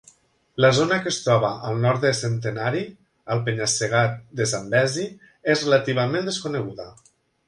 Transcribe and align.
La 0.63 0.69
zona, 0.75 0.95
que 1.01 1.09
es 1.15 1.17
troba 1.25 1.49
al 1.71 1.75
nord 1.83 1.99
de 2.07 2.13
Centenary, 2.19 2.81
al 3.35 3.43
penya-segat 3.49 4.15
de 4.39 4.47
Zambezi, 4.53 5.05
és 5.55 5.63
relativament 5.67 6.31
desconeguda. 6.31 6.89